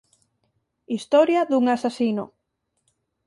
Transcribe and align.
Historia 0.95 1.41
dun 1.51 1.65
asasino". 1.75 2.25